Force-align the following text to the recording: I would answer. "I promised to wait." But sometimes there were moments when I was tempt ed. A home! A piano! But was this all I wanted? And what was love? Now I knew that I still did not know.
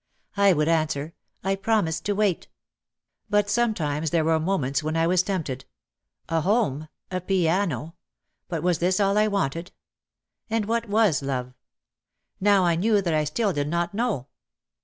I 0.35 0.51
would 0.53 0.67
answer. 0.67 1.13
"I 1.43 1.53
promised 1.55 2.05
to 2.05 2.15
wait." 2.15 2.47
But 3.29 3.51
sometimes 3.51 4.09
there 4.09 4.25
were 4.25 4.39
moments 4.39 4.81
when 4.81 4.97
I 4.97 5.05
was 5.05 5.21
tempt 5.21 5.47
ed. 5.51 5.65
A 6.27 6.41
home! 6.41 6.87
A 7.11 7.21
piano! 7.21 7.93
But 8.47 8.63
was 8.63 8.79
this 8.79 8.99
all 8.99 9.15
I 9.15 9.27
wanted? 9.27 9.71
And 10.49 10.65
what 10.65 10.89
was 10.89 11.21
love? 11.21 11.53
Now 12.39 12.65
I 12.65 12.73
knew 12.77 12.99
that 12.99 13.13
I 13.13 13.25
still 13.25 13.53
did 13.53 13.67
not 13.67 13.93
know. 13.93 14.25